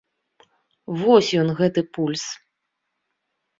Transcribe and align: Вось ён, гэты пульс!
Вось 1.01 1.29
ён, 1.43 1.53
гэты 1.61 1.81
пульс! 1.99 2.25